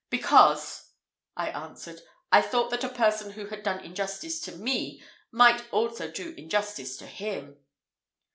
[0.09, 0.93] "Because,"
[1.37, 2.01] I answered,
[2.31, 4.99] "I thought that a person who had done injustice to me,
[5.31, 7.57] might also do injustice to him."